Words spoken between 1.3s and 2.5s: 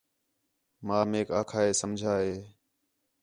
آکھا ہے سمجھا ہے